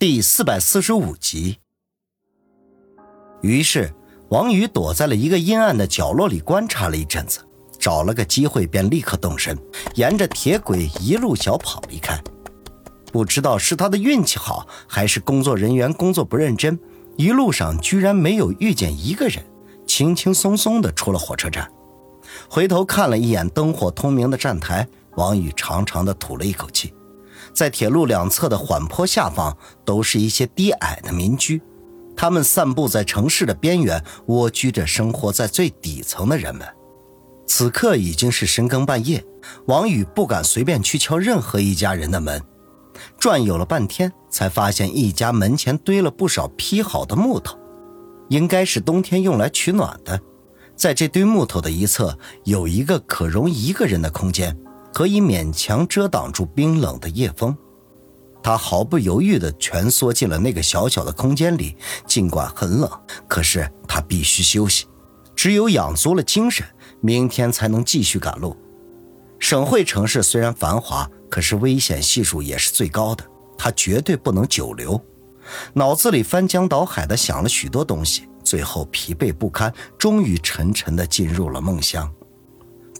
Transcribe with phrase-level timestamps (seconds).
[0.00, 1.58] 第四百四十五集。
[3.42, 3.92] 于是，
[4.30, 7.46] 王宇躲在了一个阴暗的角落里观察了一阵子，
[7.78, 9.58] 找了个机会便立刻动身，
[9.96, 12.18] 沿着铁轨一路小跑离开。
[13.12, 16.80] 不知道是他的运气好，还是工作人员工作不认真，
[17.18, 19.44] 一路上居然没有遇见一个人，
[19.86, 21.70] 轻轻松松的出了火车站。
[22.48, 26.90] 回头看了一眼灯火通明的站台，王宇长长的吐了一口气。
[27.52, 31.60] 在铁路两侧的缓坡下方，都是一些低矮的民居，
[32.16, 36.66] 他们散布在城市的边缘，蜗居着生活在最底层的人们。
[37.46, 39.24] 此刻已经是深更半夜，
[39.66, 42.40] 王宇不敢随便去敲任何一家人的门。
[43.18, 47.58] 转悠了半天，才发现一家门前堆了不少劈好的木头，
[48.28, 50.20] 应该是冬天用来取暖的。
[50.76, 54.56] 在这堆木头的一侧，有一个可容一个人的空间。
[54.92, 57.56] 可以勉强遮挡住冰冷的夜风，
[58.42, 61.76] 他毫不犹豫地蜷缩进了那个小小的空间里。
[62.06, 62.90] 尽管很冷，
[63.28, 64.86] 可是他必须休息，
[65.36, 66.66] 只有养足了精神，
[67.00, 68.56] 明天才能继续赶路。
[69.38, 73.24] 省会城市虽然繁华，可是危险系数也是最高的，
[73.56, 75.00] 他绝对不能久留。
[75.72, 82.12] 脑子里翻江倒海地想了许多东西，最后疲惫不堪，终于沉沉地进入了梦乡。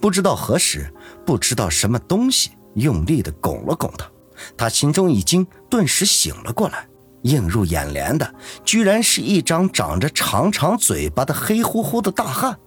[0.01, 0.91] 不知道何时，
[1.25, 4.11] 不知道什么东西用力地拱了拱他，
[4.57, 6.87] 他心中一惊，顿时醒了过来。
[7.21, 8.33] 映入眼帘的，
[8.65, 12.57] 居然是一张长着长长嘴巴的黑乎乎的大汉，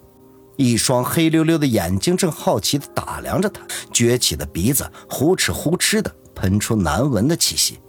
[0.57, 3.61] 一双黑溜溜的眼睛正好奇地打量着他，
[3.93, 7.81] 撅起的鼻子呼哧呼哧地喷出难闻的气息。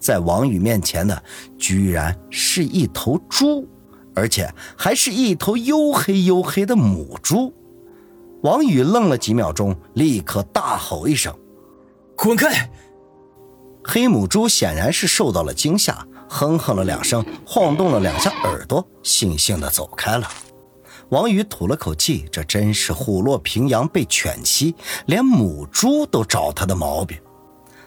[0.00, 1.22] 在王宇面前的，
[1.56, 3.68] 居然是一头猪，
[4.12, 7.54] 而且还是一头黝黑黝黑的母猪。
[8.42, 11.32] 王宇愣了几秒钟，立刻大吼一声
[12.16, 12.70] ：“滚开！”
[13.84, 20.28] 黑母猪显然是受到了惊吓，哼哼了两声，晃动了两下耳朵，悻悻地走开了。
[21.10, 24.74] 王宇吐了口气，这真是虎落平阳被犬欺，
[25.06, 27.18] 连母猪都找他的毛病。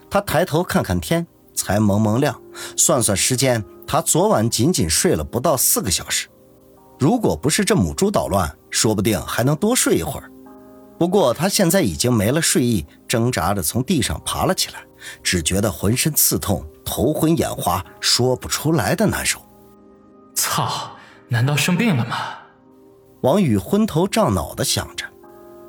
[0.09, 2.39] 他抬头看看天，才蒙蒙亮，
[2.77, 6.29] 算算时间，他昨晚仅仅睡了不到四个小时。
[6.97, 10.31] 如果不是这母猪捣乱，说不定还能多睡一会儿。
[10.97, 14.83] 不过他现在已经没了睡意，挣扎着从地上爬了起来，
[15.22, 19.39] 只觉得浑身刺痛、头昏眼花，说不出来的难受。
[20.34, 20.91] 操！
[21.28, 22.16] 难道生病了吗？
[23.22, 25.05] 王宇昏头胀脑的想着。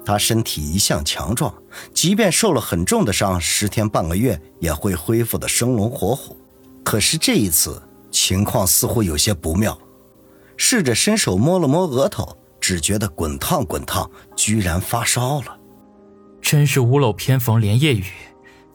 [0.05, 1.53] 他身体一向强壮，
[1.93, 6.37] 即便受了很重的伤，十天半个月也会恢复的生龙活虎。
[6.85, 7.83] 可是这一次
[8.13, 9.77] 情况似乎有些不妙，
[10.57, 12.37] 试着伸手摸了摸额头。
[12.69, 15.57] 只觉得滚烫滚烫，居然发烧了，
[16.43, 18.07] 真是屋漏偏逢连夜雨，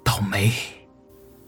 [0.01, 0.53] 倒霉。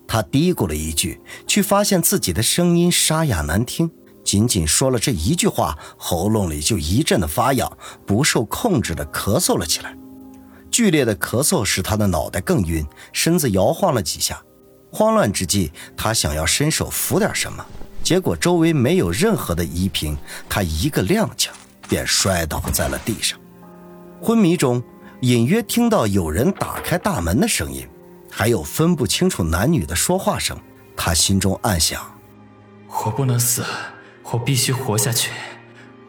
[0.06, 3.90] 他嘀咕了一句，却发现自己的声音沙哑难听，
[4.26, 9.98] 仅仅说了这一句话，喉咙里就一阵的发痒，不受控制的咳嗽了起来。
[10.70, 14.44] 剧烈的咳嗽使他的脑袋更晕，身子摇晃了几下。
[14.92, 17.66] 慌乱之际，他想要伸手扶点什么，
[18.04, 20.18] 结果周围没有任何的依凭，
[20.50, 21.48] 他一个踉跄。
[21.88, 23.39] 便摔倒在了地上，
[24.21, 24.81] 昏迷中
[25.21, 27.88] 隐约听到有人打开大门的声音，
[28.29, 30.57] 还有分不清楚男女的说话声。
[30.95, 32.19] 他心中暗想：
[32.88, 33.63] 我不能死，
[34.31, 35.31] 我必须活下去，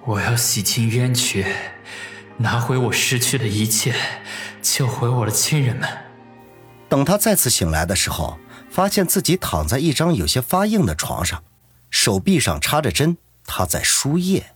[0.04, 1.46] 我要洗清冤屈，
[2.36, 3.94] 拿回我失去的一切，
[4.60, 5.88] 救回我的亲人们。
[6.88, 8.38] 等他再次醒来的时候，
[8.70, 11.42] 发现自己躺在一张有些发硬的床上，
[11.90, 14.53] 手臂上插着针，他在输液。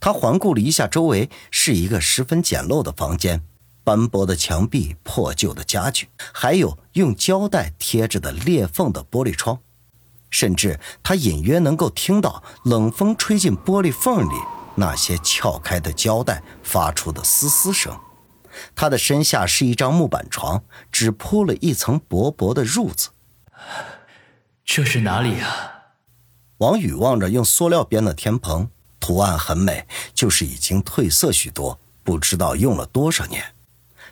[0.00, 3.42] 他环顾了一下周围，是一个十分简陋的房间，
[3.84, 9.58] 斑驳的墙壁、破旧的家具，还有用胶带贴着的裂缝的玻璃窗，
[10.30, 14.34] 甚至他隐约能够听到冷风吹进玻璃缝里
[14.76, 17.94] 那些撬开的胶带发出的嘶嘶声。
[18.74, 23.10] 他的身下是一张木板床，只铺了一层薄薄的褥子。
[24.64, 25.72] 这是哪里啊？
[26.58, 28.70] 王宇望着用塑料编的天棚。
[29.00, 33.42] 图案很美，就是已经褪色许多，不知道用了多少年。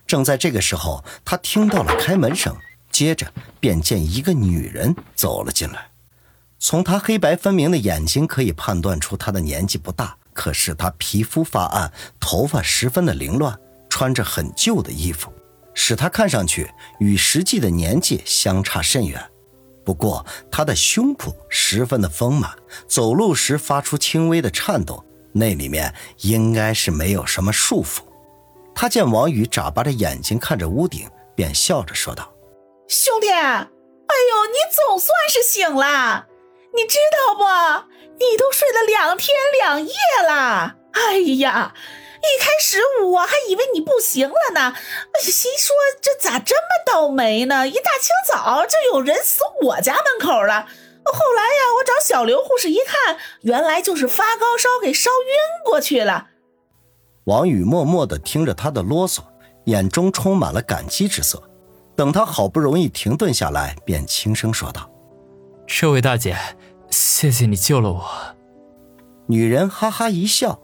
[0.06, 2.56] 正在这个时候，他听到了开门声，
[2.90, 5.90] 接着便见一个女人走了进来。
[6.58, 13.56] 从她黑白分明的眼睛可以判断出她的年纪不大，可是她皮肤发暗，头发十分的凌乱，
[13.88, 15.32] 穿着很旧的衣服，
[15.72, 16.68] 使她看上去
[16.98, 19.22] 与实际的年纪相差甚远。
[19.88, 22.54] 不过，他的胸脯十分的丰满，
[22.86, 25.02] 走路时发出轻微的颤抖，
[25.32, 28.00] 那里面应该是没有什么束缚。
[28.74, 32.30] 他见王宇眨巴着眼睛看着屋顶，便笑着说道
[32.86, 33.64] ：“兄弟，哎呦，
[34.52, 36.26] 你总算是醒了！
[36.74, 37.42] 你知道不？
[38.18, 39.94] 你都睡了两天两夜
[40.28, 40.76] 了。
[40.92, 41.72] 哎呀，
[42.20, 44.74] 一开始我还以为你不行了呢，
[45.20, 47.66] 心说这咋这么倒霉呢？
[47.66, 50.66] 一大清早就有人死我家门口了。
[51.04, 56.26] 后来呀，我找小刘护士一看，原来就是发高烧给烧晕过去了。
[57.24, 59.20] 王宇默默地听着他的啰嗦，
[59.64, 61.42] 眼中充满了感激之色。
[61.96, 64.90] 等他好不容易停顿下来，便轻声说道
[65.66, 66.36] ：“这位大姐，
[66.90, 68.36] 谢谢你救了我。”
[69.26, 70.60] 女人哈哈一笑：“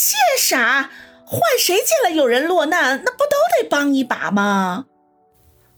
[0.00, 0.90] 谢啥？
[1.26, 4.86] 换谁见了有人落难，那不都得帮一把吗？”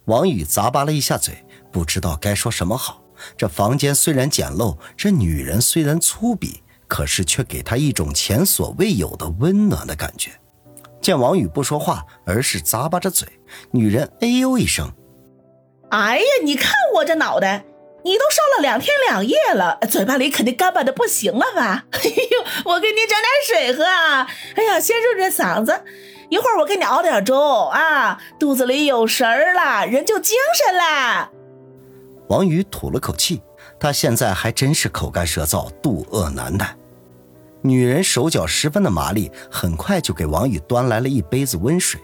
[0.07, 3.03] 王宇咂巴了一下嘴，不知道该说什么好。
[3.37, 10.31] 这房间虽然简陋，这女人虽然粗鄙，可是却给他一种前所未有的温暖的感觉。
[11.01, 13.29] 见王宇不说话，而是咂巴着嘴，
[13.73, 14.91] 女人哎呦一声
[15.91, 17.65] ：“哎呀，你看我这脑袋，
[18.05, 21.85] 你都烧了两天两夜了，嘴巴里肯定干巴的不行了吧？
[21.93, 24.29] 哎呦，我给你整点水喝啊！
[24.57, 25.85] 哎呀，先润润嗓子，
[26.29, 31.31] 一会儿我给你熬点粥啊，肚子里有食儿了，人就精神了。”
[32.29, 33.43] 王宇吐了口气，
[33.79, 36.77] 他现在还真是口干舌燥，肚饿难耐。
[37.63, 42.01] 女人手脚十分的麻利，很快就给王宇端来了一杯子温水。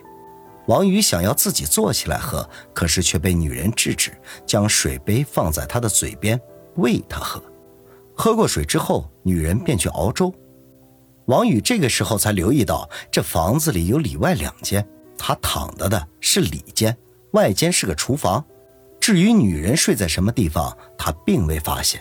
[0.69, 4.13] 王宇想要自己坐起来喝，可是却被女人制止，
[4.47, 6.39] 将水杯放在他的嘴边
[6.77, 7.43] 喂他喝。
[8.15, 10.31] 喝过水之后，女人便去熬粥。
[11.25, 14.87] 王宇这个时候才留意到，这房子里有里外两间，
[15.17, 16.95] 他躺着的是里间，
[17.33, 18.45] 外间是个厨房。
[19.01, 21.99] 至于女人睡在什么地方，他并未发现。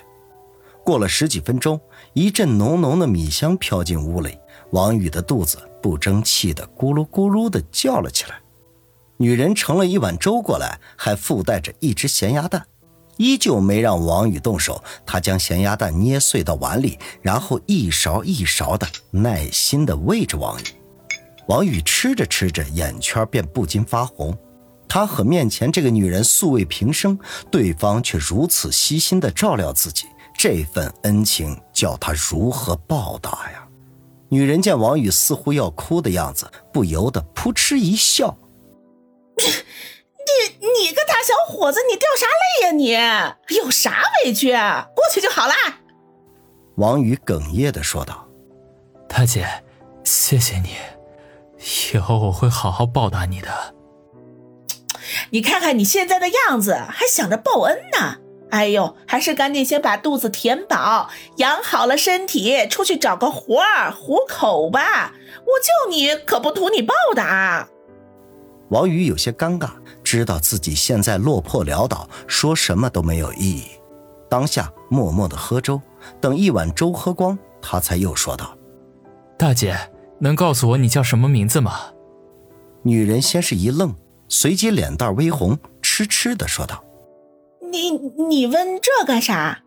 [0.83, 1.79] 过了十几分钟，
[2.13, 4.37] 一阵浓浓的米香飘进屋里，
[4.71, 8.41] 王宇的肚子不争气的咕噜咕噜的叫了起来。
[9.17, 12.65] 女人盛了一碗粥过来，还附带着一只咸鸭蛋，
[13.17, 14.83] 依旧没让王宇动手。
[15.05, 20.63] 她将咸鸭蛋捏碎到碗里，然后一勺一勺的耐心的喂着王宇。
[21.47, 24.37] 王宇吃着吃着，眼圈便不禁发红。
[24.89, 27.17] 他和面前这个女人素未平生，
[27.51, 30.05] 对方却如此悉心的照料自己，
[30.37, 33.67] 这份恩情叫他如何报答呀？
[34.29, 38.37] 女人见王宇似乎要哭的样子，不由得扑哧一笑
[39.37, 42.25] ：“你你个大小伙子，你掉啥
[42.71, 43.37] 泪呀？
[43.49, 44.51] 你有啥委屈？
[44.51, 45.55] 过去就好啦。”
[46.75, 48.27] 王宇哽咽的说道
[49.07, 49.47] ：“大姐，
[50.03, 50.75] 谢谢你，
[51.93, 53.75] 以后我会好好报答你的。”
[55.31, 58.17] 你看看你现在的样子，还想着报恩呢？
[58.49, 65.13] 哎呦，还是赶紧先把肚子填饱，养好了身体，出去找个活儿糊口吧。
[65.45, 67.67] 我救你可不图你报答。
[68.69, 69.69] 王宇有些尴尬，
[70.03, 73.65] 知道自己现在落魄潦倒，说什么都没有意义。
[74.29, 75.81] 当下默默的喝粥，
[76.19, 78.57] 等一碗粥喝光，他才又说道
[79.37, 79.77] ：“大姐，
[80.19, 81.73] 能告诉我你叫什么名字吗？”
[82.83, 83.95] 女人先是一愣。
[84.29, 86.83] 随即脸蛋微红，痴痴的说道
[87.71, 87.91] ：“你
[88.27, 89.63] 你问这干啥？”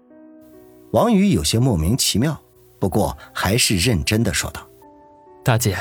[0.93, 2.38] 王宇有些莫名其妙，
[2.79, 4.61] 不过还是认真的说道
[5.43, 5.79] ：“大姐，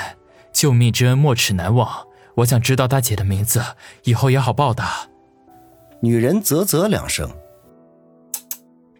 [0.53, 1.89] 救命之恩没齿难忘，
[2.39, 3.61] 我想知道大姐的名字，
[4.03, 5.07] 以后也好报答。”
[6.01, 7.29] 女人啧啧两声：“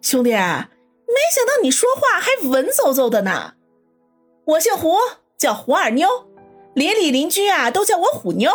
[0.01, 3.53] 兄弟，没想到你说话还文绉绉的呢。
[4.46, 4.96] 我姓胡，
[5.38, 6.08] 叫胡二妞，
[6.74, 8.51] 邻里邻居啊都叫我虎妞。”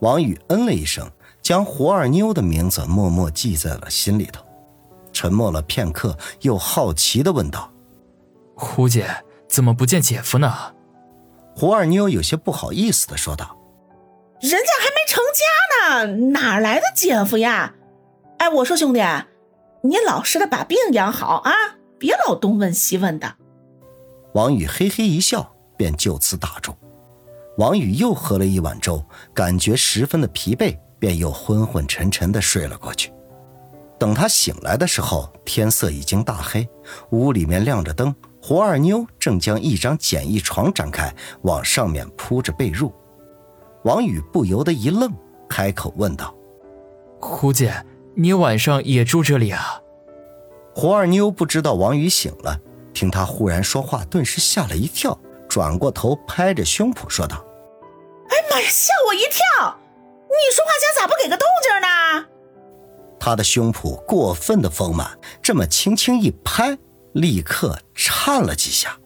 [0.00, 1.10] 王宇嗯了一声，
[1.42, 4.42] 将胡二妞的名字默默记在了心里头。
[5.12, 7.70] 沉默了片刻，又好奇的问道
[8.54, 10.74] ：“胡姐，怎么不见姐夫呢？”
[11.56, 13.56] 胡二妞有些不好意思的说道
[14.40, 17.74] ：“人家还没成家呢，哪来的姐夫呀？
[18.38, 19.00] 哎，我说兄弟，
[19.82, 21.52] 你老实的把病养好啊，
[21.98, 23.36] 别老东问西问的。”
[24.34, 26.74] 王宇嘿嘿一笑，便就此打住。
[27.56, 29.02] 王宇又喝了一碗粥，
[29.32, 33.10] 感觉十分的疲惫，便又昏昏沉沉的睡了过去。
[33.98, 36.68] 等他醒来的时候，天色已经大黑，
[37.12, 41.10] 屋里面亮着灯，胡二妞正将一张简易床展开，
[41.42, 42.92] 往上面铺着被褥。
[43.86, 45.08] 王宇不由得一愣，
[45.48, 46.34] 开口问道
[47.22, 49.80] ：“胡姐，你晚上也住这里啊？”
[50.74, 52.58] 胡二妞不知道王宇醒了，
[52.92, 55.16] 听他忽然说话，顿时吓了一跳，
[55.48, 57.36] 转过头拍着胸脯说道。
[58.28, 58.66] 哎妈呀！
[58.68, 59.78] 吓我一跳！
[60.26, 62.26] 你说话前咋不给个动静呢？
[63.20, 66.76] 他的胸脯过分的丰满，这么轻轻一拍，
[67.12, 68.98] 立刻颤了几下。